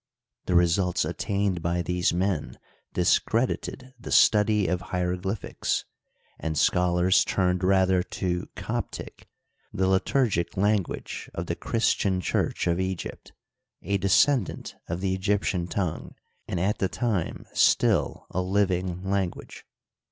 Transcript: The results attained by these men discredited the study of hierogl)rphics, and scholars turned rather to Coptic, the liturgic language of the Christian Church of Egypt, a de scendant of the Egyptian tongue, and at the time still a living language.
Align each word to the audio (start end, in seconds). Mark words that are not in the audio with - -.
The 0.47 0.55
results 0.55 1.05
attained 1.05 1.61
by 1.61 1.83
these 1.83 2.11
men 2.11 2.57
discredited 2.91 3.93
the 3.99 4.11
study 4.11 4.65
of 4.65 4.81
hierogl)rphics, 4.81 5.83
and 6.39 6.57
scholars 6.57 7.23
turned 7.23 7.63
rather 7.63 8.01
to 8.01 8.49
Coptic, 8.55 9.27
the 9.71 9.85
liturgic 9.85 10.57
language 10.57 11.29
of 11.35 11.45
the 11.45 11.55
Christian 11.55 12.19
Church 12.19 12.65
of 12.65 12.79
Egypt, 12.79 13.31
a 13.83 13.99
de 13.99 14.07
scendant 14.09 14.73
of 14.89 15.01
the 15.01 15.13
Egyptian 15.13 15.67
tongue, 15.67 16.15
and 16.47 16.59
at 16.59 16.79
the 16.79 16.89
time 16.89 17.45
still 17.53 18.25
a 18.31 18.41
living 18.41 19.07
language. 19.07 19.67